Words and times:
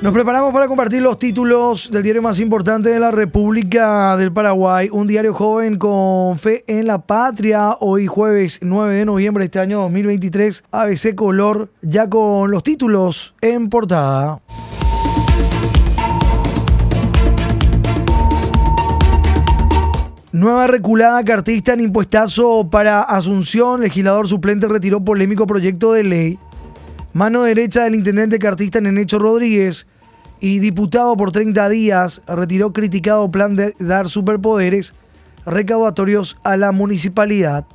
Nos 0.00 0.12
preparamos 0.12 0.52
para 0.52 0.68
compartir 0.68 1.02
los 1.02 1.18
títulos 1.18 1.90
del 1.90 2.04
diario 2.04 2.22
más 2.22 2.38
importante 2.38 2.88
de 2.88 3.00
la 3.00 3.10
República 3.10 4.16
del 4.16 4.32
Paraguay, 4.32 4.88
un 4.92 5.08
diario 5.08 5.34
joven 5.34 5.76
con 5.76 6.38
fe 6.38 6.62
en 6.68 6.86
la 6.86 7.04
patria. 7.04 7.72
Hoy 7.80 8.06
jueves 8.06 8.60
9 8.62 8.94
de 8.94 9.04
noviembre 9.04 9.42
de 9.42 9.46
este 9.46 9.58
año 9.58 9.80
2023, 9.80 10.62
ABC 10.70 11.16
Color, 11.16 11.72
ya 11.82 12.08
con 12.08 12.52
los 12.52 12.62
títulos 12.62 13.34
en 13.40 13.68
portada. 13.68 14.40
Nueva 20.30 20.68
reculada 20.68 21.24
cartista 21.24 21.72
en 21.72 21.80
impuestazo 21.80 22.70
para 22.70 23.02
Asunción. 23.02 23.80
Legislador 23.80 24.28
suplente 24.28 24.68
retiró 24.68 25.04
polémico 25.04 25.48
proyecto 25.48 25.92
de 25.92 26.04
ley. 26.04 26.38
Mano 27.12 27.42
derecha 27.42 27.84
del 27.84 27.94
intendente 27.94 28.38
cartista 28.38 28.80
Nenecho 28.80 29.18
Rodríguez 29.18 29.86
y 30.40 30.58
diputado 30.58 31.16
por 31.16 31.32
30 31.32 31.68
días 31.68 32.20
retiró 32.26 32.72
criticado 32.72 33.30
plan 33.30 33.56
de 33.56 33.74
dar 33.78 34.08
superpoderes 34.08 34.94
recaudatorios 35.46 36.36
a 36.44 36.56
la 36.56 36.70
municipalidad. 36.72 37.66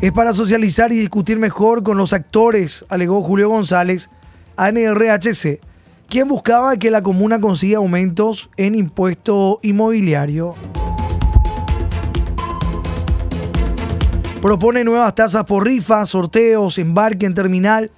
Es 0.00 0.12
para 0.12 0.32
socializar 0.32 0.92
y 0.92 0.96
discutir 0.96 1.38
mejor 1.38 1.82
con 1.82 1.96
los 1.96 2.12
actores, 2.12 2.84
alegó 2.88 3.22
Julio 3.22 3.48
González, 3.48 4.10
ANRHC, 4.56 5.60
quien 6.08 6.28
buscaba 6.28 6.76
que 6.76 6.90
la 6.90 7.02
comuna 7.02 7.40
consiga 7.40 7.78
aumentos 7.78 8.48
en 8.56 8.74
impuesto 8.74 9.58
inmobiliario. 9.62 10.54
Propone 14.40 14.84
nuevas 14.84 15.14
tasas 15.16 15.44
por 15.44 15.64
rifas, 15.64 16.10
sorteos, 16.10 16.78
embarque 16.78 17.26
en 17.26 17.34
terminal 17.34 17.90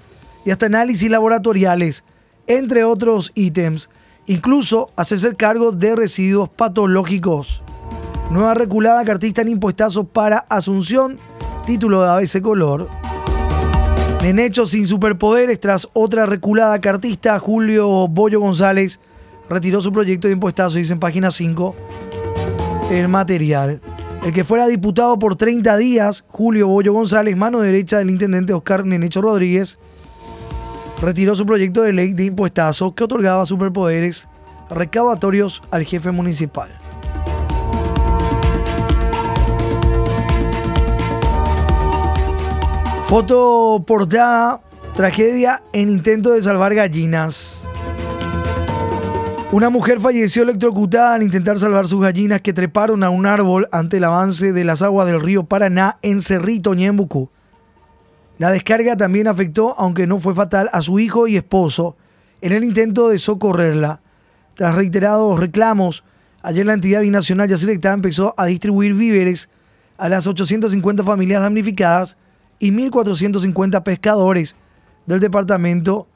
y 0.44 0.50
hasta 0.50 0.66
análisis 0.66 1.10
laboratoriales 1.10 2.02
entre 2.46 2.82
otros 2.82 3.30
ítems, 3.34 3.88
incluso 4.26 4.90
hacerse 4.96 5.36
cargo 5.36 5.70
de 5.70 5.94
residuos 5.94 6.48
patológicos. 6.48 7.62
Nueva 8.30 8.54
reculada 8.54 9.04
cartista 9.04 9.42
en 9.42 9.48
impuestazo 9.48 10.04
para 10.04 10.38
Asunción, 10.48 11.18
título 11.66 12.02
de 12.02 12.10
ABC 12.10 12.40
Color. 12.40 12.88
En 14.22 14.38
hechos 14.38 14.70
sin 14.70 14.86
superpoderes, 14.86 15.60
tras 15.60 15.88
otra 15.92 16.26
reculada 16.26 16.80
cartista, 16.80 17.38
Julio 17.38 18.08
Bollo 18.08 18.40
González 18.40 18.98
retiró 19.48 19.80
su 19.80 19.92
proyecto 19.92 20.26
de 20.26 20.34
impuestazo, 20.34 20.78
dice 20.78 20.92
en 20.92 21.00
página 21.00 21.30
5 21.30 21.74
el 22.90 23.08
material. 23.08 23.80
El 24.22 24.34
que 24.34 24.44
fuera 24.44 24.68
diputado 24.68 25.18
por 25.18 25.36
30 25.36 25.78
días, 25.78 26.24
Julio 26.28 26.68
Bollo 26.68 26.92
González, 26.92 27.36
mano 27.38 27.60
derecha 27.60 27.98
del 27.98 28.10
intendente 28.10 28.52
Oscar 28.52 28.84
Nenecho 28.84 29.22
Rodríguez, 29.22 29.78
retiró 31.00 31.34
su 31.34 31.46
proyecto 31.46 31.80
de 31.80 31.94
ley 31.94 32.12
de 32.12 32.26
impuestazo 32.26 32.94
que 32.94 33.04
otorgaba 33.04 33.46
superpoderes 33.46 34.28
recaudatorios 34.68 35.62
al 35.70 35.84
jefe 35.84 36.10
municipal. 36.10 36.70
Foto 43.06 43.82
portada, 43.86 44.60
tragedia 44.94 45.62
en 45.72 45.88
intento 45.88 46.32
de 46.32 46.42
salvar 46.42 46.74
gallinas. 46.74 47.59
Una 49.52 49.68
mujer 49.68 49.98
falleció 49.98 50.44
electrocutada 50.44 51.14
al 51.14 51.24
intentar 51.24 51.58
salvar 51.58 51.88
sus 51.88 52.00
gallinas 52.00 52.40
que 52.40 52.52
treparon 52.52 53.02
a 53.02 53.10
un 53.10 53.26
árbol 53.26 53.66
ante 53.72 53.96
el 53.96 54.04
avance 54.04 54.52
de 54.52 54.62
las 54.62 54.80
aguas 54.80 55.08
del 55.08 55.20
río 55.20 55.42
Paraná 55.42 55.98
en 56.02 56.20
Cerrito, 56.20 56.72
Ñembucú. 56.72 57.30
La 58.38 58.52
descarga 58.52 58.96
también 58.96 59.26
afectó, 59.26 59.74
aunque 59.76 60.06
no 60.06 60.20
fue 60.20 60.36
fatal, 60.36 60.70
a 60.72 60.82
su 60.82 61.00
hijo 61.00 61.26
y 61.26 61.36
esposo 61.36 61.96
en 62.40 62.52
el 62.52 62.62
intento 62.62 63.08
de 63.08 63.18
socorrerla. 63.18 64.00
Tras 64.54 64.76
reiterados 64.76 65.40
reclamos, 65.40 66.04
ayer 66.42 66.64
la 66.64 66.74
entidad 66.74 67.00
binacional 67.00 67.48
Yacyretá 67.48 67.92
empezó 67.92 68.34
a 68.36 68.46
distribuir 68.46 68.94
víveres 68.94 69.48
a 69.98 70.08
las 70.08 70.28
850 70.28 71.02
familias 71.02 71.42
damnificadas 71.42 72.16
y 72.60 72.70
1.450 72.70 73.82
pescadores 73.82 74.54
del 75.06 75.18
departamento 75.18 76.06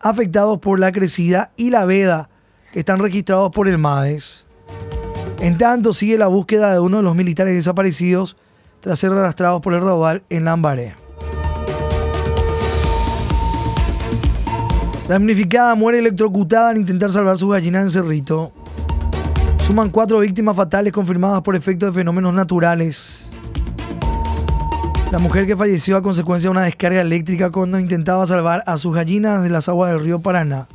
afectados 0.00 0.58
por 0.58 0.80
la 0.80 0.90
crecida 0.90 1.52
y 1.56 1.70
la 1.70 1.84
veda 1.84 2.28
están 2.80 2.98
registrados 2.98 3.50
por 3.50 3.68
el 3.68 3.78
MADES. 3.78 4.44
En 5.40 5.56
tanto, 5.56 5.94
sigue 5.94 6.18
la 6.18 6.26
búsqueda 6.26 6.72
de 6.72 6.78
uno 6.78 6.98
de 6.98 7.02
los 7.02 7.16
militares 7.16 7.54
desaparecidos 7.54 8.36
tras 8.80 8.98
ser 8.98 9.12
arrastrados 9.12 9.62
por 9.62 9.72
el 9.72 9.80
raudal 9.80 10.22
en 10.28 10.44
Lambaré. 10.44 10.94
Damnificada 15.08 15.74
muere 15.74 16.00
electrocutada 16.00 16.68
al 16.68 16.76
intentar 16.76 17.10
salvar 17.10 17.38
su 17.38 17.48
gallina 17.48 17.80
en 17.80 17.90
Cerrito. 17.90 18.52
Suman 19.64 19.88
cuatro 19.88 20.18
víctimas 20.18 20.54
fatales 20.54 20.92
confirmadas 20.92 21.40
por 21.40 21.56
efectos 21.56 21.94
de 21.94 22.00
fenómenos 22.00 22.34
naturales. 22.34 23.24
La 25.10 25.18
mujer 25.18 25.46
que 25.46 25.56
falleció 25.56 25.96
a 25.96 26.02
consecuencia 26.02 26.48
de 26.48 26.52
una 26.52 26.62
descarga 26.62 27.00
eléctrica 27.00 27.50
cuando 27.50 27.78
intentaba 27.80 28.26
salvar 28.26 28.62
a 28.66 28.76
sus 28.76 28.94
gallinas 28.94 29.42
de 29.42 29.48
las 29.48 29.68
aguas 29.68 29.92
del 29.92 30.02
río 30.02 30.20
Paraná. 30.20 30.68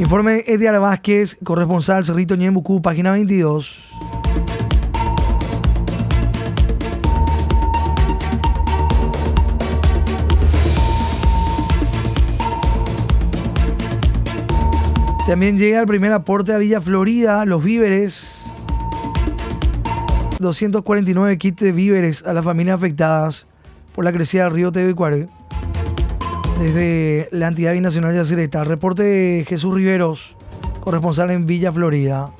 Informe 0.00 0.44
Edgar 0.46 0.78
Vázquez, 0.78 1.36
corresponsal 1.42 2.04
Cerrito 2.04 2.36
Ñembucú, 2.36 2.80
página 2.80 3.10
22. 3.10 3.88
También 15.26 15.58
llega 15.58 15.80
el 15.80 15.86
primer 15.86 16.12
aporte 16.12 16.52
a 16.52 16.58
Villa 16.58 16.80
Florida, 16.80 17.44
los 17.44 17.62
víveres. 17.64 18.44
249 20.38 21.36
kits 21.38 21.60
de 21.60 21.72
víveres 21.72 22.24
a 22.24 22.32
las 22.32 22.44
familias 22.44 22.76
afectadas 22.76 23.48
por 23.96 24.04
la 24.04 24.12
crecida 24.12 24.44
del 24.44 24.54
río 24.54 24.70
Tebecuare. 24.70 25.28
Desde 26.58 27.28
la 27.30 27.46
entidad 27.46 27.72
binacional 27.72 28.12
de. 28.12 28.64
Reporte 28.64 29.04
de 29.04 29.44
Jesús 29.46 29.72
Riveros, 29.72 30.36
corresponsal 30.80 31.30
en 31.30 31.46
Villa 31.46 31.72
Florida. 31.72 32.32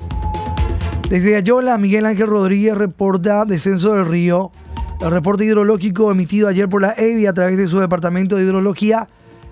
Desde 1.09 1.37
Ayola, 1.37 1.77
Miguel 1.77 2.05
Ángel 2.05 2.27
Rodríguez 2.27 2.75
reporta 2.75 3.45
descenso 3.45 3.93
del 3.93 4.05
río. 4.05 4.51
El 4.99 5.11
reporte 5.11 5.45
hidrológico 5.45 6.11
emitido 6.11 6.49
ayer 6.49 6.67
por 6.67 6.81
la 6.81 6.93
EVI 6.97 7.27
a 7.27 7.33
través 7.33 7.57
de 7.57 7.69
su 7.69 7.79
departamento 7.79 8.35
de 8.35 8.43
hidrología 8.43 9.07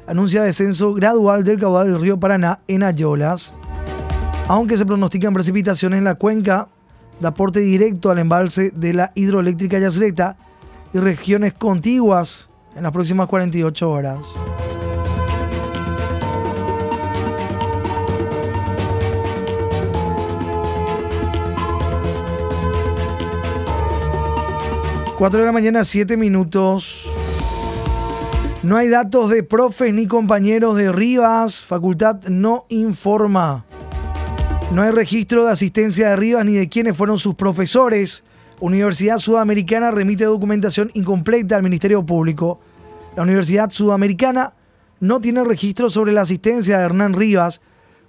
anuncia 0.05 0.43
descenso 0.43 0.93
gradual 0.93 1.45
del 1.45 1.59
caudal 1.59 1.91
del 1.91 2.01
río 2.01 2.19
Paraná 2.19 2.59
en 2.67 2.83
Ayolas, 2.83 3.53
aunque 4.49 4.77
se 4.77 4.85
pronostican 4.85 5.33
precipitaciones 5.33 5.97
en 5.97 6.03
la 6.03 6.15
cuenca 6.15 6.67
de 7.21 7.27
aporte 7.27 7.61
directo 7.61 8.11
al 8.11 8.19
embalse 8.19 8.71
de 8.71 8.93
la 8.93 9.13
hidroeléctrica 9.15 9.79
Yacyretá 9.79 10.35
y 10.93 10.97
regiones 10.97 11.53
contiguas 11.53 12.46
en 12.77 12.83
las 12.83 12.91
próximas 12.91 13.27
48 13.27 13.89
horas. 13.89 14.19
Cuatro 25.17 25.39
de 25.39 25.47
la 25.47 25.51
mañana, 25.51 25.83
siete 25.83 26.15
minutos. 26.15 27.09
No 28.61 28.77
hay 28.77 28.89
datos 28.89 29.31
de 29.31 29.41
profes 29.41 29.91
ni 29.91 30.05
compañeros 30.05 30.75
de 30.75 30.91
Rivas. 30.91 31.63
Facultad 31.63 32.21
no 32.27 32.65
informa. 32.69 33.65
No 34.71 34.83
hay 34.83 34.91
registro 34.91 35.45
de 35.45 35.51
asistencia 35.51 36.09
de 36.09 36.17
Rivas 36.17 36.45
ni 36.45 36.53
de 36.53 36.69
quiénes 36.69 36.95
fueron 36.95 37.17
sus 37.17 37.33
profesores. 37.33 38.23
Universidad 38.59 39.17
Sudamericana 39.17 39.89
remite 39.89 40.25
documentación 40.25 40.91
incompleta 40.93 41.55
al 41.55 41.63
Ministerio 41.63 42.05
Público. 42.05 42.59
La 43.17 43.23
Universidad 43.23 43.71
Sudamericana 43.71 44.53
no 44.99 45.19
tiene 45.19 45.43
registro 45.43 45.89
sobre 45.89 46.13
la 46.13 46.21
asistencia 46.21 46.77
de 46.77 46.85
Hernán 46.85 47.13
Rivas 47.13 47.61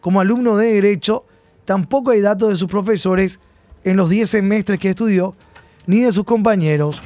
como 0.02 0.20
alumno 0.20 0.54
de 0.58 0.74
Derecho. 0.74 1.24
Tampoco 1.64 2.10
hay 2.10 2.20
datos 2.20 2.50
de 2.50 2.56
sus 2.56 2.68
profesores 2.68 3.40
en 3.84 3.96
los 3.96 4.10
10 4.10 4.28
semestres 4.28 4.78
que 4.78 4.90
estudió, 4.90 5.34
ni 5.86 6.02
de 6.02 6.12
sus 6.12 6.24
compañeros. 6.24 7.00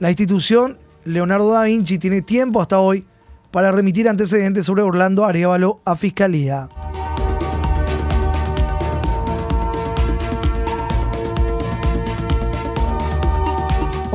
La 0.00 0.10
institución 0.10 0.78
Leonardo 1.04 1.52
da 1.52 1.62
Vinci 1.62 1.96
tiene 1.96 2.22
tiempo 2.22 2.60
hasta 2.60 2.80
hoy 2.80 3.06
para 3.52 3.70
remitir 3.70 4.08
antecedentes 4.08 4.66
sobre 4.66 4.82
Orlando 4.82 5.24
Arevalo 5.24 5.80
a 5.84 5.94
Fiscalía. 5.94 6.68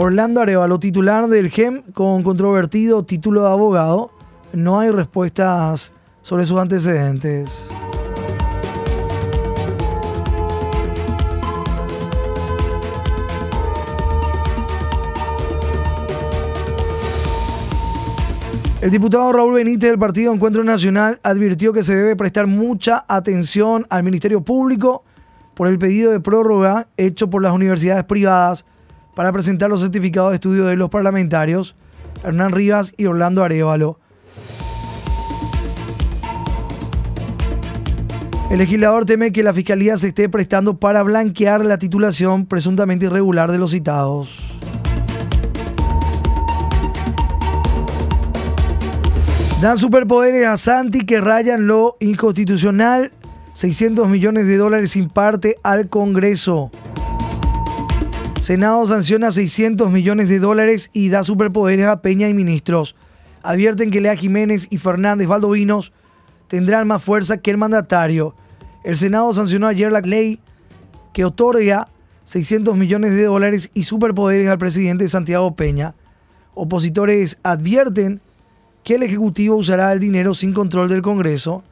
Orlando 0.02 0.40
Arevalo, 0.40 0.80
titular 0.80 1.28
del 1.28 1.50
GEM 1.50 1.92
con 1.92 2.24
controvertido 2.24 3.04
título 3.04 3.42
de 3.42 3.50
abogado, 3.50 4.12
no 4.54 4.80
hay 4.80 4.92
respuestas 4.92 5.92
sobre 6.22 6.46
sus 6.46 6.58
antecedentes. 6.58 7.50
El 18.80 18.92
diputado 18.92 19.34
Raúl 19.34 19.56
Benítez 19.56 19.90
del 19.90 20.00
Partido 20.00 20.34
Encuentro 20.34 20.64
Nacional 20.64 21.20
advirtió 21.24 21.74
que 21.74 21.84
se 21.84 21.98
debe 21.98 22.16
prestar 22.16 22.48
mucha 22.48 23.04
atención 23.10 23.86
al 23.90 24.04
Ministerio 24.04 24.40
Público 24.46 25.04
por 25.56 25.68
el 25.68 25.78
pedido 25.78 26.14
de 26.14 26.22
prórroga 26.22 26.88
hecho 26.96 27.30
por 27.30 27.42
las 27.42 27.52
universidades 27.52 28.06
privadas 28.06 28.64
para 29.20 29.34
presentar 29.34 29.70
los 29.70 29.82
certificados 29.82 30.32
de 30.32 30.36
estudio 30.36 30.64
de 30.64 30.78
los 30.78 30.90
parlamentarios 30.90 31.76
Hernán 32.24 32.54
Rivas 32.54 32.94
y 32.96 33.06
Orlando 33.06 33.44
Arevalo. 33.44 34.00
El 38.50 38.60
legislador 38.60 39.04
teme 39.04 39.34
que 39.34 39.44
la 39.44 39.54
Fiscalía 39.54 39.98
se 39.98 40.08
esté 40.08 40.30
prestando 40.30 40.78
para 40.78 41.04
blanquear 41.04 41.66
la 41.66 41.78
titulación 41.78 42.46
presuntamente 42.46 43.08
irregular 43.08 43.52
de 43.52 43.58
los 43.58 43.72
citados. 43.72 44.40
Dan 49.62 49.78
superpoderes 49.78 50.48
a 50.48 50.56
Santi 50.56 51.02
que 51.02 51.20
rayan 51.20 51.68
lo 51.68 51.98
inconstitucional. 52.00 53.12
600 53.52 54.08
millones 54.08 54.48
de 54.48 54.56
dólares 54.56 54.96
imparte 54.96 55.58
al 55.62 55.90
Congreso. 55.90 56.72
Senado 58.42 58.88
sanciona 58.88 59.32
600 59.32 59.92
millones 59.92 60.30
de 60.30 60.40
dólares 60.40 60.90
y 60.94 61.10
da 61.10 61.24
superpoderes 61.24 61.88
a 61.88 62.02
Peña 62.02 62.30
y 62.30 62.34
ministros. 62.34 62.96
Advierten 63.44 63.92
que 63.92 64.00
Lea 64.00 64.16
Jiménez 64.16 64.68
y 64.70 64.78
Fernández 64.78 65.28
Valdovinos 65.28 65.92
tendrán 66.48 66.88
más 66.88 67.04
fuerza 67.04 67.38
que 67.38 67.52
el 67.52 67.58
mandatario. 67.58 68.36
El 68.84 68.98
Senado 68.98 69.34
sancionó 69.34 69.68
ayer 69.68 69.92
la 69.92 70.00
ley 70.00 70.40
que 71.14 71.26
otorga 71.26 71.90
600 72.24 72.78
millones 72.78 73.14
de 73.16 73.26
dólares 73.26 73.72
y 73.74 73.84
superpoderes 73.84 74.48
al 74.48 74.58
presidente 74.58 75.10
Santiago 75.10 75.56
Peña. 75.56 75.96
Opositores 76.56 77.38
advierten 77.44 78.22
que 78.84 78.96
el 78.96 79.04
Ejecutivo 79.04 79.58
usará 79.58 79.92
el 79.92 80.00
dinero 80.00 80.34
sin 80.34 80.54
control 80.54 80.88
del 80.88 81.02
Congreso, 81.02 81.64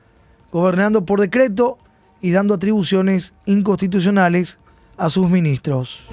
gobernando 0.52 1.06
por 1.06 1.22
decreto 1.22 1.78
y 2.22 2.32
dando 2.32 2.56
atribuciones 2.56 3.34
inconstitucionales 3.46 4.60
a 4.98 5.10
sus 5.10 5.30
ministros. 5.30 6.08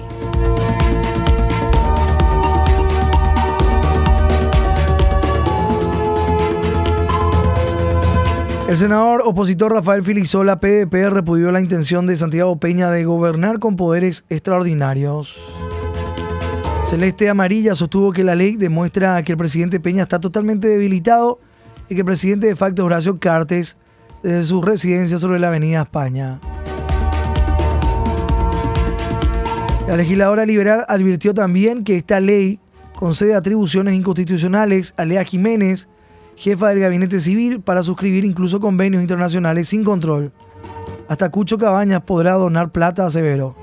El 8.67 8.77
senador 8.77 9.21
opositor 9.23 9.71
Rafael 9.71 10.01
Filizola, 10.01 10.59
PDP, 10.59 11.11
repudió 11.11 11.51
la 11.51 11.61
intención 11.61 12.07
de 12.07 12.17
Santiago 12.17 12.59
Peña 12.59 12.89
de 12.89 13.05
gobernar 13.05 13.59
con 13.59 13.75
poderes 13.75 14.25
extraordinarios. 14.27 15.37
Celeste 16.83 17.29
Amarilla 17.29 17.75
sostuvo 17.75 18.11
que 18.11 18.23
la 18.23 18.33
ley 18.33 18.55
demuestra 18.55 19.21
que 19.21 19.33
el 19.33 19.37
presidente 19.37 19.79
Peña 19.79 20.01
está 20.01 20.19
totalmente 20.19 20.67
debilitado 20.67 21.39
y 21.89 21.93
que 21.93 22.01
el 22.01 22.05
presidente 22.05 22.47
de 22.47 22.55
facto 22.55 22.83
Horacio 22.83 23.19
Cartes 23.19 23.77
desde 24.23 24.43
su 24.45 24.63
residencia 24.63 25.19
sobre 25.19 25.39
la 25.39 25.49
avenida 25.49 25.83
España. 25.83 26.39
La 29.87 29.95
legisladora 29.95 30.43
liberal 30.43 30.85
advirtió 30.87 31.35
también 31.35 31.83
que 31.83 31.97
esta 31.97 32.19
ley 32.19 32.59
concede 32.95 33.35
atribuciones 33.35 33.93
inconstitucionales 33.93 34.95
a 34.97 35.05
Lea 35.05 35.23
Jiménez, 35.23 35.87
jefa 36.35 36.69
del 36.69 36.79
gabinete 36.79 37.21
civil, 37.21 37.61
para 37.61 37.83
suscribir 37.83 38.25
incluso 38.25 38.59
convenios 38.59 39.01
internacionales 39.01 39.69
sin 39.69 39.83
control. 39.83 40.31
Hasta 41.07 41.29
Cucho 41.29 41.57
Cabañas 41.57 42.01
podrá 42.01 42.33
donar 42.33 42.71
plata 42.71 43.05
a 43.05 43.11
Severo. 43.11 43.55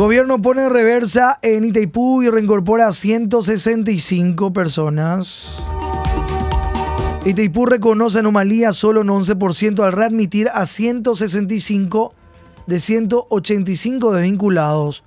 Gobierno 0.00 0.40
pone 0.40 0.66
reversa 0.70 1.38
en 1.42 1.62
Itaipú 1.62 2.22
y 2.22 2.30
reincorpora 2.30 2.86
a 2.86 2.92
165 2.94 4.50
personas. 4.50 5.58
Itaipú 7.22 7.66
reconoce 7.66 8.18
anomalía 8.18 8.72
solo 8.72 9.02
en 9.02 9.08
11% 9.08 9.84
al 9.84 9.92
readmitir 9.92 10.48
a 10.54 10.64
165 10.64 12.14
de 12.66 12.80
185 12.80 14.14
desvinculados. 14.14 15.04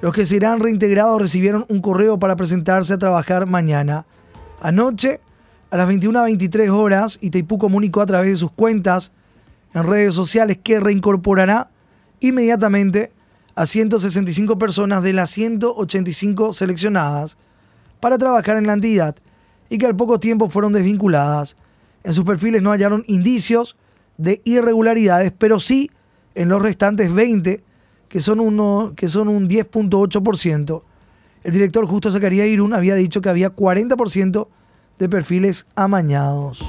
Los 0.00 0.14
que 0.14 0.24
serán 0.24 0.60
reintegrados 0.60 1.20
recibieron 1.20 1.66
un 1.68 1.82
correo 1.82 2.18
para 2.18 2.36
presentarse 2.36 2.94
a 2.94 2.98
trabajar 2.98 3.46
mañana. 3.46 4.06
Anoche, 4.62 5.20
a 5.70 5.76
las 5.76 5.90
21.23 5.90 6.70
horas, 6.70 7.18
Itaipú 7.20 7.58
comunicó 7.58 8.00
a 8.00 8.06
través 8.06 8.30
de 8.30 8.36
sus 8.36 8.52
cuentas 8.52 9.12
en 9.74 9.82
redes 9.82 10.14
sociales 10.14 10.58
que 10.62 10.80
reincorporará 10.80 11.68
inmediatamente 12.20 13.12
a 13.54 13.66
165 13.66 14.56
personas 14.56 15.02
de 15.02 15.12
las 15.12 15.28
185 15.28 16.54
seleccionadas 16.54 17.36
para 18.00 18.16
trabajar 18.16 18.56
en 18.56 18.66
la 18.66 18.72
entidad 18.72 19.16
y 19.72 19.78
que 19.78 19.86
al 19.86 19.96
poco 19.96 20.20
tiempo 20.20 20.50
fueron 20.50 20.74
desvinculadas. 20.74 21.56
En 22.04 22.12
sus 22.12 22.26
perfiles 22.26 22.60
no 22.60 22.72
hallaron 22.72 23.04
indicios 23.06 23.74
de 24.18 24.42
irregularidades, 24.44 25.32
pero 25.36 25.58
sí 25.58 25.90
en 26.34 26.50
los 26.50 26.60
restantes 26.60 27.10
20, 27.10 27.64
que 28.06 28.20
son, 28.20 28.40
uno, 28.40 28.92
que 28.94 29.08
son 29.08 29.28
un 29.28 29.48
10.8%. 29.48 30.82
El 31.42 31.52
director 31.54 31.86
Justo 31.86 32.12
Zacarías 32.12 32.48
Irún 32.48 32.74
había 32.74 32.94
dicho 32.96 33.22
que 33.22 33.30
había 33.30 33.56
40% 33.56 34.46
de 34.98 35.08
perfiles 35.08 35.64
amañados. 35.74 36.62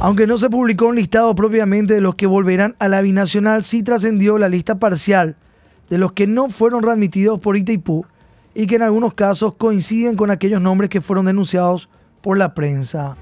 Aunque 0.00 0.26
no 0.26 0.36
se 0.36 0.50
publicó 0.50 0.88
un 0.88 0.96
listado 0.96 1.34
propiamente 1.34 1.94
de 1.94 2.02
los 2.02 2.14
que 2.14 2.26
volverán 2.26 2.76
a 2.78 2.88
la 2.88 3.00
binacional, 3.00 3.64
sí 3.64 3.82
trascendió 3.82 4.36
la 4.36 4.50
lista 4.50 4.78
parcial 4.78 5.34
de 5.88 5.96
los 5.96 6.12
que 6.12 6.26
no 6.26 6.50
fueron 6.50 6.82
readmitidos 6.82 7.40
por 7.40 7.56
Itaipú 7.56 8.04
y 8.58 8.66
que 8.66 8.74
en 8.74 8.82
algunos 8.82 9.14
casos 9.14 9.54
coinciden 9.54 10.16
con 10.16 10.32
aquellos 10.32 10.60
nombres 10.60 10.90
que 10.90 11.00
fueron 11.00 11.26
denunciados 11.26 11.88
por 12.20 12.36
la 12.36 12.54
prensa. 12.54 13.16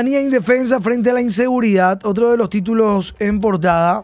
Ciudadanía 0.00 0.24
indefensa 0.24 0.80
frente 0.80 1.10
a 1.10 1.12
la 1.12 1.20
inseguridad, 1.20 2.00
otro 2.06 2.30
de 2.30 2.38
los 2.38 2.48
títulos 2.48 3.14
en 3.18 3.38
portada. 3.38 4.02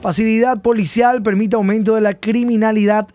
Pasividad 0.00 0.62
policial 0.62 1.20
permite 1.20 1.56
aumento 1.56 1.96
de 1.96 2.00
la 2.00 2.14
criminalidad, 2.14 3.08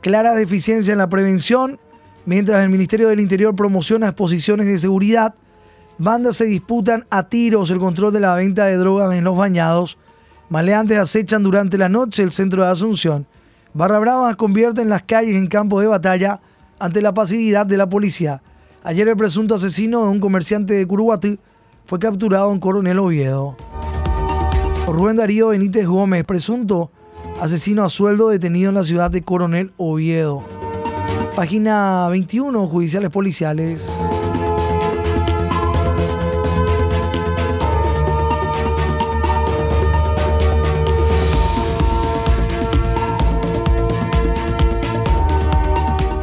clara 0.00 0.32
deficiencia 0.32 0.92
en 0.92 0.98
la 0.98 1.10
prevención, 1.10 1.78
mientras 2.24 2.64
el 2.64 2.70
Ministerio 2.70 3.08
del 3.08 3.20
Interior 3.20 3.54
promociona 3.54 4.06
exposiciones 4.06 4.66
de 4.66 4.78
seguridad. 4.78 5.34
Bandas 5.98 6.38
se 6.38 6.46
disputan 6.46 7.04
a 7.10 7.28
tiros 7.28 7.70
el 7.70 7.76
control 7.76 8.10
de 8.10 8.20
la 8.20 8.34
venta 8.34 8.64
de 8.64 8.76
drogas 8.76 9.12
en 9.12 9.24
los 9.24 9.36
bañados. 9.36 9.98
Maleantes 10.48 10.96
acechan 10.96 11.42
durante 11.42 11.76
la 11.76 11.90
noche 11.90 12.22
el 12.22 12.32
centro 12.32 12.64
de 12.64 12.70
Asunción. 12.70 13.26
Barra 13.74 13.98
Brava 13.98 14.34
convierte 14.36 14.80
en 14.80 14.88
las 14.88 15.02
calles 15.02 15.36
en 15.36 15.46
campos 15.46 15.82
de 15.82 15.88
batalla 15.88 16.40
ante 16.78 17.02
la 17.02 17.12
pasividad 17.12 17.66
de 17.66 17.76
la 17.76 17.86
policía. 17.86 18.42
Ayer 18.82 19.06
el 19.08 19.16
presunto 19.18 19.56
asesino 19.56 20.04
de 20.04 20.08
un 20.08 20.20
comerciante 20.20 20.72
de 20.72 20.86
Curuguatí 20.86 21.38
fue 21.86 22.00
capturado 22.00 22.52
en 22.52 22.58
Coronel 22.58 22.98
Oviedo. 22.98 23.56
Rubén 24.86 25.16
Darío 25.16 25.48
Benítez 25.48 25.86
Gómez, 25.86 26.24
presunto 26.24 26.90
asesino 27.40 27.84
a 27.84 27.90
sueldo 27.90 28.28
detenido 28.28 28.70
en 28.70 28.74
la 28.74 28.84
ciudad 28.84 29.10
de 29.10 29.22
Coronel 29.22 29.72
Oviedo. 29.76 30.44
Página 31.34 32.08
21, 32.08 32.66
Judiciales 32.66 33.10
Policiales. 33.10 33.92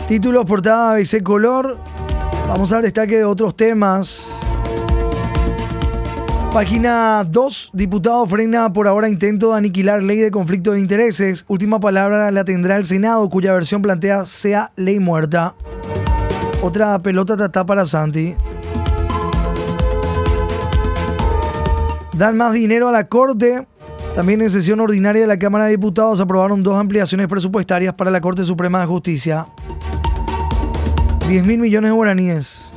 Títulos 0.08 0.46
portada 0.46 0.92
ABC 0.92 1.24
Color. 1.24 1.78
Vamos 2.48 2.74
al 2.74 2.82
destaque 2.82 3.18
de 3.18 3.24
otros 3.24 3.56
temas. 3.56 4.33
Página 6.54 7.24
2. 7.24 7.72
Diputado 7.74 8.28
frena 8.28 8.72
por 8.72 8.88
ahora 8.88 9.10
intento 9.10 9.50
de 9.52 9.58
aniquilar 9.58 10.04
ley 10.04 10.18
de 10.18 10.30
conflicto 10.30 10.74
de 10.74 10.80
intereses. 10.80 11.44
Última 11.48 11.80
palabra 11.80 12.30
la 12.30 12.46
tendrá 12.46 12.76
el 12.76 12.86
Senado, 12.86 13.28
cuya 13.28 13.54
versión 13.54 13.82
plantea 13.82 14.26
sea 14.26 14.72
ley 14.76 15.00
muerta. 15.00 15.56
Otra 16.62 17.02
pelota 17.02 17.36
tata 17.36 17.66
para 17.66 17.88
Santi. 17.88 18.36
Dan 22.16 22.38
más 22.38 22.54
dinero 22.54 22.88
a 22.88 22.92
la 22.92 23.08
Corte. 23.08 23.68
También 24.14 24.44
en 24.44 24.52
sesión 24.52 24.80
ordinaria 24.80 25.24
de 25.24 25.28
la 25.28 25.40
Cámara 25.40 25.66
de 25.66 25.72
Diputados 25.72 26.22
aprobaron 26.22 26.62
dos 26.62 26.76
ampliaciones 26.76 27.28
presupuestarias 27.28 27.96
para 27.96 28.12
la 28.12 28.22
Corte 28.22 28.46
Suprema 28.46 28.80
de 28.80 28.86
Justicia. 28.86 29.48
10 31.28 31.46
mil 31.46 31.58
millones 31.58 31.90
de 31.90 31.96
guaraníes. 31.96 32.73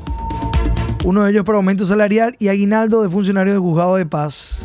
Uno 1.06 1.22
de 1.22 1.30
ellos 1.30 1.44
para 1.44 1.58
aumento 1.58 1.86
salarial 1.86 2.34
y 2.40 2.48
aguinaldo 2.48 3.00
de 3.00 3.08
funcionarios 3.08 3.54
de 3.54 3.60
juzgado 3.60 3.94
de 3.94 4.06
paz. 4.06 4.60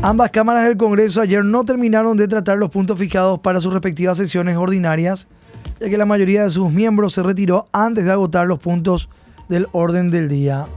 Ambas 0.00 0.30
cámaras 0.30 0.64
del 0.64 0.78
Congreso 0.78 1.20
ayer 1.20 1.44
no 1.44 1.62
terminaron 1.64 2.16
de 2.16 2.26
tratar 2.26 2.56
los 2.56 2.70
puntos 2.70 2.98
fijados 2.98 3.38
para 3.40 3.60
sus 3.60 3.70
respectivas 3.70 4.16
sesiones 4.16 4.56
ordinarias, 4.56 5.28
ya 5.78 5.90
que 5.90 5.98
la 5.98 6.06
mayoría 6.06 6.44
de 6.44 6.50
sus 6.50 6.72
miembros 6.72 7.12
se 7.12 7.22
retiró 7.22 7.66
antes 7.70 8.06
de 8.06 8.12
agotar 8.12 8.46
los 8.46 8.58
puntos 8.58 9.10
del 9.50 9.68
orden 9.72 10.10
del 10.10 10.30
día. 10.30 10.68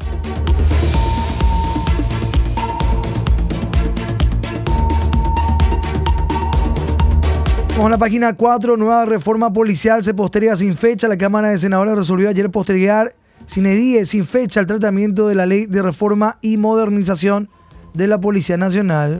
Vamos 7.75 7.87
a 7.87 7.89
la 7.89 7.97
página 7.97 8.31
4, 8.31 8.77
nueva 8.77 9.03
reforma 9.03 9.51
policial 9.51 10.01
se 10.01 10.13
posterga 10.13 10.55
sin 10.55 10.77
fecha. 10.77 11.09
La 11.09 11.17
Cámara 11.17 11.49
de 11.49 11.57
Senadores 11.57 11.93
resolvió 11.93 12.29
ayer 12.29 12.49
postergar 12.49 13.13
sin 13.47 13.65
edie, 13.65 14.05
sin 14.05 14.25
fecha, 14.25 14.61
el 14.61 14.65
tratamiento 14.65 15.27
de 15.27 15.35
la 15.35 15.45
ley 15.45 15.65
de 15.65 15.81
reforma 15.81 16.37
y 16.41 16.55
modernización 16.55 17.49
de 17.93 18.07
la 18.07 18.21
Policía 18.21 18.55
Nacional. 18.55 19.19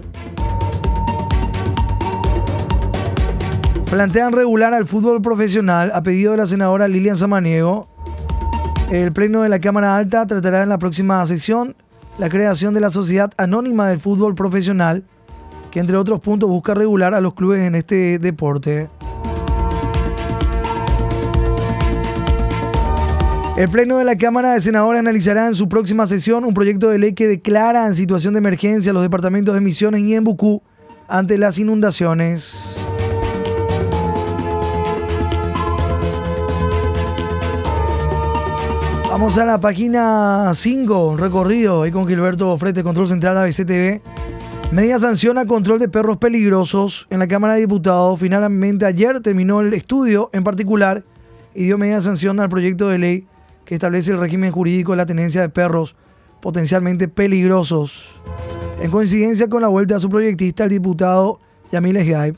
Plantean 3.90 4.32
regular 4.32 4.74
al 4.74 4.88
fútbol 4.88 5.22
profesional 5.22 5.92
a 5.94 6.02
pedido 6.02 6.32
de 6.32 6.38
la 6.38 6.46
senadora 6.46 6.88
Lilian 6.88 7.18
Samaniego. 7.18 7.90
El 8.90 9.12
Pleno 9.12 9.42
de 9.42 9.50
la 9.50 9.60
Cámara 9.60 9.98
Alta 9.98 10.26
tratará 10.26 10.64
en 10.64 10.70
la 10.70 10.78
próxima 10.78 11.26
sesión 11.26 11.76
la 12.18 12.30
creación 12.30 12.74
de 12.74 12.80
la 12.80 12.90
Sociedad 12.90 13.32
Anónima 13.38 13.90
del 13.90 14.00
Fútbol 14.00 14.34
Profesional, 14.34 15.04
que 15.76 15.82
entre 15.82 15.98
otros 15.98 16.22
puntos 16.22 16.48
busca 16.48 16.74
regular 16.74 17.14
a 17.14 17.20
los 17.20 17.34
clubes 17.34 17.60
en 17.60 17.76
este 17.76 18.18
deporte. 18.18 18.88
El 23.58 23.68
Pleno 23.70 23.98
de 23.98 24.06
la 24.06 24.18
Cámara 24.18 24.54
de 24.54 24.62
Senadores 24.62 25.02
analizará 25.02 25.48
en 25.48 25.54
su 25.54 25.68
próxima 25.68 26.08
sesión 26.08 26.46
un 26.46 26.54
proyecto 26.54 26.88
de 26.88 26.98
ley 26.98 27.12
que 27.12 27.28
declara 27.28 27.88
en 27.88 27.96
situación 27.96 28.36
de 28.36 28.38
emergencia 28.38 28.94
los 28.94 29.02
departamentos 29.02 29.54
de 29.54 29.60
Misiones 29.60 30.00
y 30.00 30.16
en 30.16 30.24
Bucú 30.24 30.64
ante 31.10 31.38
las 31.38 31.60
inundaciones. 31.60 32.78
Vamos 39.10 39.38
a 39.38 39.44
la 39.44 39.60
página 39.60 40.54
5, 40.54 41.18
recorrido 41.18 41.82
ahí 41.82 41.92
con 41.92 42.08
Gilberto 42.08 42.58
Frete, 42.58 42.82
Control 42.82 43.10
Central 43.10 43.38
ABCTV. 43.40 44.25
Media 44.72 45.00
sanción 45.00 45.38
a 45.38 45.46
control 45.46 45.80
de 45.80 45.88
perros 45.88 46.18
peligrosos 46.18 47.08
en 47.10 47.20
la 47.20 47.28
Cámara 47.28 47.54
de 47.54 47.62
Diputados. 47.62 48.20
Finalmente 48.20 48.86
ayer 48.86 49.22
terminó 49.22 49.62
el 49.62 49.74
estudio 49.74 50.30
en 50.34 50.44
particular 50.44 51.04
y 51.54 51.64
dio 51.66 51.78
media 51.78 52.02
sanción 52.02 52.40
al 52.40 52.50
proyecto 52.50 52.90
de 52.90 52.98
ley 52.98 53.28
que 53.64 53.76
establece 53.76 54.12
el 54.12 54.18
régimen 54.18 54.52
jurídico 54.52 54.92
de 54.92 54.98
la 54.98 55.06
tenencia 55.06 55.42
de 55.42 55.50
perros 55.50 55.96
potencialmente 56.42 57.08
peligrosos. 57.08 58.22
En 58.82 58.92
coincidencia 58.92 59.48
con 59.48 59.62
la 59.62 59.70
vuelta 59.70 59.96
a 59.96 60.00
su 60.00 60.10
proyectista, 60.10 60.66
el 60.66 60.72
diputado 60.72 61.40
Yamil 61.72 61.98
Esgaib. 61.98 62.38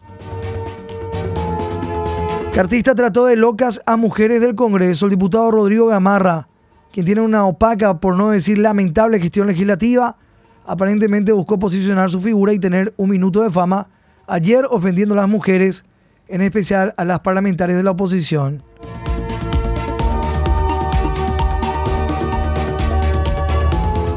Cartista 2.53 2.95
trató 2.95 3.25
de 3.25 3.35
locas 3.35 3.81
a 3.85 3.97
mujeres 3.97 4.41
del 4.41 4.55
Congreso. 4.55 5.05
El 5.05 5.11
diputado 5.11 5.51
Rodrigo 5.51 5.87
Gamarra, 5.87 6.47
quien 6.91 7.05
tiene 7.05 7.21
una 7.21 7.45
opaca, 7.45 7.99
por 7.99 8.15
no 8.15 8.29
decir 8.29 8.57
lamentable 8.57 9.19
gestión 9.19 9.47
legislativa, 9.47 10.17
aparentemente 10.67 11.31
buscó 11.31 11.57
posicionar 11.57 12.11
su 12.11 12.21
figura 12.21 12.53
y 12.53 12.59
tener 12.59 12.93
un 12.97 13.09
minuto 13.09 13.41
de 13.41 13.49
fama 13.49 13.87
ayer 14.27 14.65
ofendiendo 14.69 15.13
a 15.13 15.17
las 15.17 15.29
mujeres, 15.29 15.83
en 16.27 16.41
especial 16.41 16.93
a 16.97 17.05
las 17.05 17.21
parlamentarias 17.21 17.77
de 17.77 17.83
la 17.83 17.91
oposición. 17.91 18.61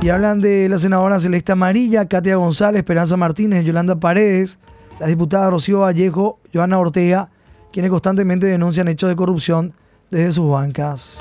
Y 0.03 0.09
hablan 0.09 0.41
de 0.41 0.69
la 0.69 0.79
senadora 0.79 1.21
Celeste 1.21 1.53
Amarilla, 1.53 2.09
Katia 2.09 2.37
González, 2.37 2.81
Esperanza 2.81 3.17
Martínez, 3.17 3.65
Yolanda 3.65 4.01
Paredes, 4.01 4.59
la 4.99 5.07
diputada 5.07 5.51
Rocío 5.51 5.81
Vallejo, 5.81 6.41
Joana 6.53 6.79
Ortega, 6.79 7.29
quienes 7.71 7.91
constantemente 7.91 8.47
denuncian 8.47 8.89
hechos 8.89 9.09
de 9.09 9.17
corrupción 9.17 9.75
desde 10.11 10.33
sus 10.33 10.51
bancas. 10.51 11.19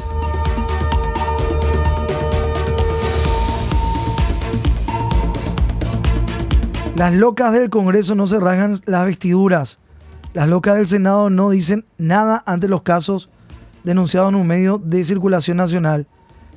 Las 7.00 7.14
locas 7.14 7.54
del 7.54 7.70
Congreso 7.70 8.14
no 8.14 8.28
se 8.28 8.42
rasgan 8.42 8.78
las 8.84 9.06
vestiduras. 9.06 9.80
Las 10.34 10.50
locas 10.50 10.76
del 10.76 10.86
Senado 10.86 11.30
no 11.30 11.50
dicen 11.50 11.86
nada 11.98 12.44
ante 12.46 12.68
los 12.68 12.82
casos 12.82 13.30
denunciados 13.86 14.34
en 14.34 14.36
un 14.36 14.46
medio 14.46 14.80
de 14.80 15.06
circulación 15.06 15.56
nacional, 15.56 16.08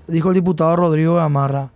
dijo 0.09 0.31
el 0.31 0.35
diputado 0.35 0.75
Rodrigo 0.75 1.15
Gamarra 1.15 1.71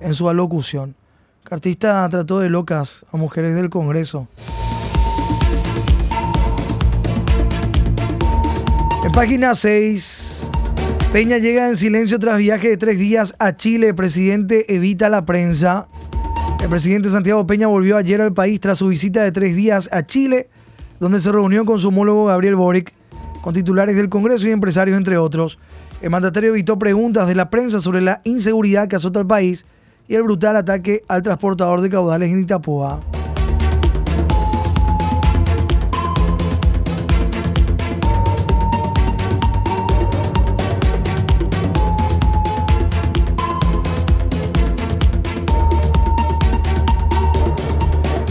en 0.00 0.14
su 0.14 0.28
alocución. 0.28 0.94
Cartista 1.42 2.08
trató 2.10 2.38
de 2.38 2.48
locas 2.48 3.04
a 3.10 3.16
mujeres 3.16 3.56
del 3.56 3.70
Congreso. 3.70 4.28
En 9.04 9.10
página 9.10 9.56
6, 9.56 10.44
Peña 11.12 11.38
llega 11.38 11.68
en 11.68 11.76
silencio 11.76 12.20
tras 12.20 12.38
viaje 12.38 12.68
de 12.68 12.76
tres 12.76 13.00
días 13.00 13.34
a 13.40 13.56
Chile. 13.56 13.88
El 13.88 13.94
presidente 13.96 14.72
evita 14.72 15.08
la 15.08 15.26
prensa. 15.26 15.88
El 16.62 16.68
presidente 16.68 17.10
Santiago 17.10 17.44
Peña 17.44 17.66
volvió 17.66 17.96
ayer 17.96 18.20
al 18.20 18.32
país 18.32 18.60
tras 18.60 18.78
su 18.78 18.86
visita 18.86 19.24
de 19.24 19.32
tres 19.32 19.56
días 19.56 19.88
a 19.92 20.06
Chile, 20.06 20.48
donde 21.00 21.20
se 21.20 21.32
reunió 21.32 21.64
con 21.64 21.80
su 21.80 21.88
homólogo 21.88 22.26
Gabriel 22.26 22.54
Boric, 22.54 22.92
con 23.40 23.52
titulares 23.52 23.96
del 23.96 24.08
Congreso 24.08 24.46
y 24.46 24.52
empresarios, 24.52 24.96
entre 24.96 25.18
otros. 25.18 25.58
El 26.00 26.10
mandatario 26.10 26.50
evitó 26.50 26.78
preguntas 26.78 27.26
de 27.26 27.34
la 27.34 27.50
prensa 27.50 27.80
sobre 27.80 28.00
la 28.00 28.20
inseguridad 28.22 28.86
que 28.86 28.94
azota 28.94 29.18
al 29.18 29.26
país 29.26 29.66
y 30.06 30.14
el 30.14 30.22
brutal 30.22 30.54
ataque 30.54 31.02
al 31.08 31.22
transportador 31.22 31.80
de 31.80 31.90
caudales 31.90 32.30
en 32.30 32.40
Itapúa. 32.40 33.00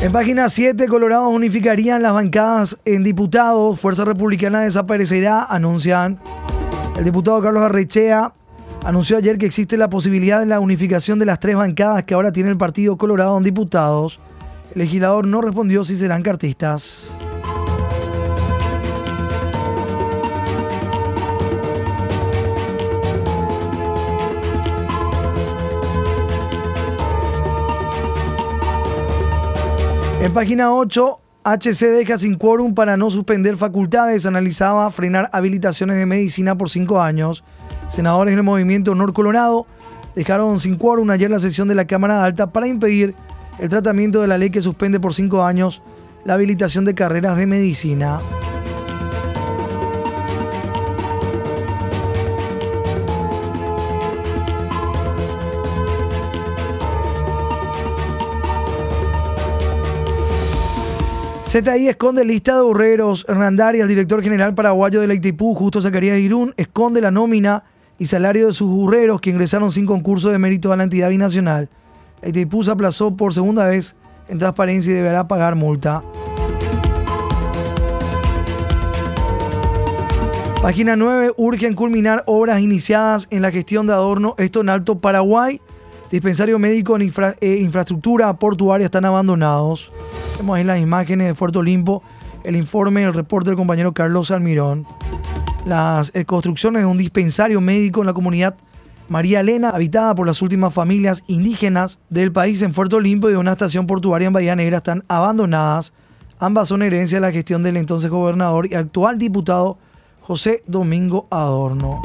En 0.01 0.11
página 0.11 0.49
7, 0.49 0.87
Colorado 0.87 1.29
unificarían 1.29 2.01
las 2.01 2.13
bancadas 2.13 2.79
en 2.85 3.03
diputados. 3.03 3.79
Fuerza 3.79 4.03
Republicana 4.03 4.61
desaparecerá, 4.61 5.43
anuncian. 5.43 6.19
El 6.97 7.03
diputado 7.03 7.39
Carlos 7.39 7.61
Arrechea 7.61 8.33
anunció 8.83 9.17
ayer 9.17 9.37
que 9.37 9.45
existe 9.45 9.77
la 9.77 9.91
posibilidad 9.91 10.39
de 10.39 10.47
la 10.47 10.59
unificación 10.59 11.19
de 11.19 11.27
las 11.27 11.39
tres 11.39 11.55
bancadas 11.55 12.03
que 12.03 12.15
ahora 12.15 12.31
tiene 12.31 12.49
el 12.49 12.57
Partido 12.57 12.97
Colorado 12.97 13.37
en 13.37 13.43
diputados. 13.43 14.19
El 14.73 14.79
legislador 14.79 15.27
no 15.27 15.39
respondió 15.39 15.85
si 15.85 15.95
serán 15.95 16.23
cartistas. 16.23 17.11
En 30.21 30.33
página 30.33 30.71
8, 30.71 31.19
HC 31.43 31.87
deja 31.87 32.15
sin 32.15 32.35
quórum 32.35 32.75
para 32.75 32.95
no 32.95 33.09
suspender 33.09 33.57
facultades. 33.57 34.27
Analizaba 34.27 34.91
frenar 34.91 35.27
habilitaciones 35.33 35.97
de 35.97 36.05
medicina 36.05 36.55
por 36.55 36.69
cinco 36.69 37.01
años. 37.01 37.43
Senadores 37.87 38.35
del 38.35 38.43
movimiento 38.43 38.91
Honor 38.91 39.13
Colorado 39.13 39.65
dejaron 40.13 40.59
sin 40.59 40.75
quórum 40.75 41.09
ayer 41.09 41.31
la 41.31 41.39
sesión 41.39 41.67
de 41.67 41.73
la 41.73 41.85
Cámara 41.85 42.23
Alta 42.23 42.53
para 42.53 42.67
impedir 42.67 43.15
el 43.57 43.69
tratamiento 43.69 44.21
de 44.21 44.27
la 44.27 44.37
ley 44.37 44.51
que 44.51 44.61
suspende 44.61 44.99
por 44.99 45.15
cinco 45.15 45.43
años 45.43 45.81
la 46.23 46.35
habilitación 46.35 46.85
de 46.85 46.93
carreras 46.93 47.35
de 47.35 47.47
medicina. 47.47 48.21
ZI 61.51 61.89
esconde 61.89 62.23
lista 62.23 62.55
de 62.55 62.61
burreros. 62.61 63.25
Hernandarias, 63.27 63.85
director 63.85 64.23
general 64.23 64.55
paraguayo 64.55 65.01
de 65.01 65.07
la 65.07 65.15
ITIPU, 65.15 65.53
Justo 65.53 65.81
Zacarías 65.81 66.17
Irún, 66.17 66.53
esconde 66.55 67.01
la 67.01 67.11
nómina 67.11 67.65
y 67.99 68.05
salario 68.05 68.47
de 68.47 68.53
sus 68.53 68.69
burreros 68.69 69.19
que 69.19 69.31
ingresaron 69.31 69.69
sin 69.69 69.85
concurso 69.85 70.29
de 70.29 70.39
mérito 70.39 70.71
a 70.71 70.77
la 70.77 70.83
entidad 70.83 71.09
binacional. 71.09 71.67
La 72.21 72.29
ITIPU 72.29 72.63
se 72.63 72.71
aplazó 72.71 73.17
por 73.17 73.33
segunda 73.33 73.67
vez 73.67 73.95
en 74.29 74.39
transparencia 74.39 74.93
y 74.93 74.95
deberá 74.95 75.27
pagar 75.27 75.55
multa. 75.55 76.01
Página 80.61 80.95
9. 80.95 81.33
Urgen 81.35 81.73
culminar 81.73 82.23
obras 82.27 82.61
iniciadas 82.61 83.27
en 83.29 83.41
la 83.41 83.51
gestión 83.51 83.87
de 83.87 83.91
Adorno. 83.91 84.35
Esto 84.37 84.61
en 84.61 84.69
Alto 84.69 84.99
Paraguay. 84.99 85.59
Dispensario 86.11 86.59
médico 86.59 86.97
e 86.97 87.61
infraestructura 87.61 88.33
portuaria 88.33 88.85
están 88.85 89.05
abandonados. 89.05 89.93
Vemos 90.37 90.57
ahí 90.57 90.65
las 90.65 90.79
imágenes 90.79 91.27
de 91.27 91.33
Puerto 91.33 91.59
Olimpo. 91.59 92.03
El 92.43 92.57
informe, 92.57 93.03
el 93.03 93.13
reporte 93.13 93.49
del 93.49 93.55
compañero 93.55 93.93
Carlos 93.93 94.29
Almirón. 94.29 94.85
Las 95.65 96.11
eh, 96.13 96.25
construcciones 96.25 96.81
de 96.81 96.85
un 96.85 96.97
dispensario 96.97 97.61
médico 97.61 98.01
en 98.01 98.07
la 98.07 98.13
comunidad 98.13 98.57
María 99.07 99.39
Elena, 99.39 99.69
habitada 99.69 100.13
por 100.13 100.27
las 100.27 100.41
últimas 100.41 100.73
familias 100.73 101.23
indígenas 101.27 101.97
del 102.09 102.33
país 102.33 102.61
en 102.61 102.73
Puerto 102.73 102.99
Limpo 102.99 103.29
y 103.29 103.33
de 103.33 103.37
una 103.37 103.51
estación 103.51 103.87
portuaria 103.87 104.27
en 104.27 104.33
Bahía 104.33 104.55
Negra 104.55 104.77
están 104.77 105.05
abandonadas. 105.07 105.93
Ambas 106.39 106.67
son 106.67 106.81
herencia 106.81 107.17
de 107.17 107.21
la 107.21 107.31
gestión 107.31 107.63
del 107.63 107.77
entonces 107.77 108.09
gobernador 108.09 108.67
y 108.69 108.75
actual 108.75 109.17
diputado 109.17 109.77
José 110.21 110.61
Domingo 110.67 111.27
Adorno. 111.29 112.01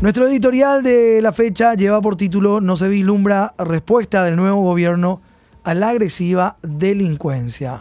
Nuestro 0.00 0.28
editorial 0.28 0.84
de 0.84 1.20
la 1.20 1.32
fecha 1.32 1.74
lleva 1.74 2.00
por 2.00 2.14
título 2.16 2.60
No 2.60 2.76
se 2.76 2.88
vislumbra 2.88 3.52
respuesta 3.58 4.22
del 4.22 4.36
nuevo 4.36 4.62
gobierno 4.62 5.20
a 5.64 5.74
la 5.74 5.88
agresiva 5.88 6.56
delincuencia. 6.62 7.80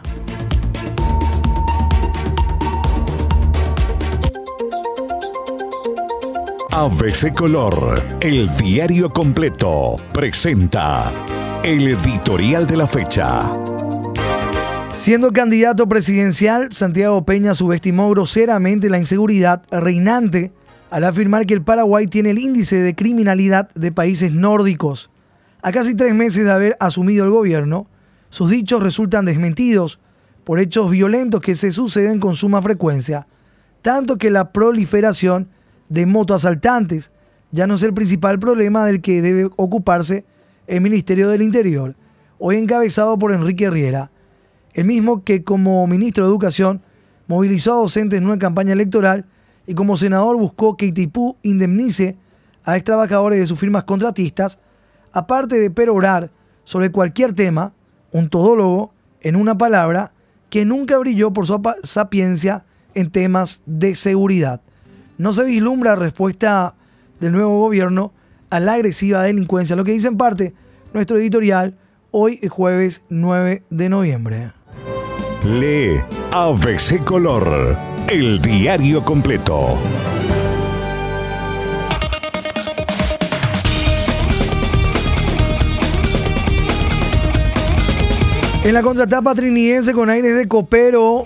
ABC 6.71 7.35
Color, 7.35 8.17
el 8.21 8.49
diario 8.57 9.11
completo, 9.11 9.97
presenta 10.11 11.11
el 11.63 11.87
editorial 11.87 12.65
de 12.65 12.77
la 12.77 12.87
fecha. 12.87 13.51
Siendo 14.95 15.31
candidato 15.31 15.87
presidencial, 15.87 16.71
Santiago 16.71 17.23
Peña 17.25 17.53
subestimó 17.53 18.09
groseramente 18.09 18.89
la 18.89 18.97
inseguridad 18.97 19.61
reinante 19.69 20.51
al 20.89 21.03
afirmar 21.03 21.45
que 21.45 21.53
el 21.53 21.61
Paraguay 21.61 22.07
tiene 22.07 22.31
el 22.31 22.39
índice 22.39 22.77
de 22.77 22.95
criminalidad 22.95 23.69
de 23.73 23.91
países 23.91 24.31
nórdicos. 24.31 25.09
A 25.61 25.71
casi 25.71 25.95
tres 25.95 26.15
meses 26.15 26.45
de 26.45 26.51
haber 26.51 26.77
asumido 26.79 27.25
el 27.25 27.31
gobierno, 27.31 27.87
sus 28.29 28.49
dichos 28.49 28.81
resultan 28.81 29.25
desmentidos 29.25 29.99
por 30.43 30.59
hechos 30.59 30.91
violentos 30.91 31.41
que 31.41 31.55
se 31.55 31.71
suceden 31.71 32.19
con 32.19 32.35
suma 32.35 32.61
frecuencia, 32.61 33.27
tanto 33.81 34.17
que 34.17 34.29
la 34.29 34.51
proliferación 34.53 35.49
de 35.89 36.05
motoasaltantes 36.05 37.11
ya 37.51 37.67
no 37.67 37.75
es 37.75 37.83
el 37.83 37.93
principal 37.93 38.39
problema 38.39 38.85
del 38.85 39.01
que 39.01 39.21
debe 39.21 39.49
ocuparse 39.55 40.25
el 40.67 40.81
Ministerio 40.81 41.29
del 41.29 41.41
Interior, 41.41 41.95
hoy 42.39 42.57
encabezado 42.57 43.17
por 43.17 43.31
Enrique 43.31 43.69
Riera, 43.69 44.11
el 44.73 44.85
mismo 44.85 45.23
que 45.23 45.43
como 45.43 45.85
ministro 45.87 46.25
de 46.25 46.29
Educación 46.29 46.81
movilizó 47.27 47.73
a 47.73 47.81
docentes 47.81 48.19
en 48.19 48.25
una 48.25 48.37
campaña 48.37 48.73
electoral 48.73 49.25
y 49.67 49.75
como 49.75 49.97
senador 49.97 50.37
buscó 50.37 50.75
que 50.75 50.87
Itipú 50.87 51.37
indemnice 51.43 52.17
a 52.63 52.75
ex 52.75 52.85
trabajadores 52.85 53.39
de 53.39 53.45
sus 53.45 53.59
firmas 53.59 53.83
contratistas, 53.83 54.57
aparte 55.11 55.59
de 55.59 55.69
perorar 55.69 56.31
sobre 56.63 56.91
cualquier 56.91 57.33
tema, 57.33 57.73
un 58.11 58.29
todólogo, 58.29 58.93
en 59.21 59.35
una 59.35 59.57
palabra, 59.57 60.13
que 60.49 60.65
nunca 60.65 60.97
brilló 60.97 61.31
por 61.31 61.45
su 61.45 61.61
sapiencia 61.83 62.65
en 62.95 63.11
temas 63.11 63.61
de 63.65 63.93
seguridad 63.93 64.61
no 65.17 65.33
se 65.33 65.43
vislumbra 65.43 65.95
respuesta 65.95 66.75
del 67.19 67.31
nuevo 67.33 67.59
gobierno 67.59 68.13
a 68.49 68.59
la 68.59 68.73
agresiva 68.73 69.23
delincuencia, 69.23 69.75
lo 69.75 69.83
que 69.83 69.91
dice 69.91 70.07
en 70.07 70.17
parte 70.17 70.53
nuestro 70.93 71.17
editorial 71.17 71.75
hoy 72.11 72.39
jueves 72.47 73.01
9 73.09 73.63
de 73.69 73.89
noviembre. 73.89 74.51
Lee 75.43 76.01
ABC 76.31 77.03
Color, 77.03 77.77
el 78.09 78.41
diario 78.41 79.03
completo. 79.03 79.77
En 88.63 88.73
la 88.73 88.81
contratapa 88.81 89.35
trinidense 89.35 89.93
con 89.93 90.09
aires 90.09 90.35
de 90.35 90.47
copero, 90.47 91.25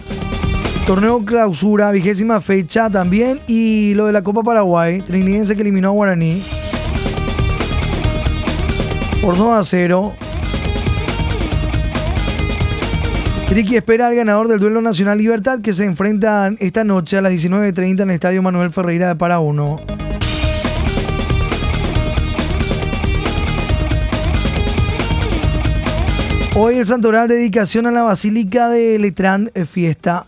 Torneo 0.87 1.23
clausura, 1.23 1.91
vigésima 1.91 2.41
fecha 2.41 2.89
también. 2.89 3.39
Y 3.47 3.93
lo 3.93 4.07
de 4.07 4.13
la 4.13 4.23
Copa 4.23 4.41
Paraguay, 4.41 5.01
Trinidense 5.01 5.55
que 5.55 5.61
eliminó 5.61 5.89
a 5.89 5.91
Guaraní. 5.91 6.41
Por 9.21 9.37
2 9.37 9.53
a 9.53 9.63
0. 9.63 10.13
Triqui 13.51 13.75
espera 13.75 14.07
al 14.07 14.15
ganador 14.15 14.47
del 14.47 14.61
duelo 14.61 14.81
Nacional 14.81 15.17
Libertad 15.17 15.59
que 15.59 15.73
se 15.73 15.83
enfrentan 15.83 16.55
esta 16.61 16.85
noche 16.85 17.17
a 17.17 17.21
las 17.21 17.33
19.30 17.33 18.03
en 18.03 18.09
el 18.09 18.11
Estadio 18.11 18.41
Manuel 18.41 18.71
Ferreira 18.71 19.09
de 19.09 19.17
Para 19.17 19.41
1. 19.41 19.75
Hoy 26.55 26.75
el 26.75 26.85
santoral 26.85 27.27
dedicación 27.27 27.87
a 27.87 27.91
la 27.91 28.03
Basílica 28.03 28.69
de 28.69 28.97
Letrán, 28.97 29.51
fiesta 29.69 30.27